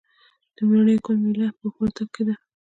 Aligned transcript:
د 0.55 0.57
مڼې 0.69 0.95
ګل 1.05 1.17
میله 1.23 1.47
په 1.57 1.65
وردګو 1.75 2.11
کې 2.13 2.23
ده. 2.27 2.35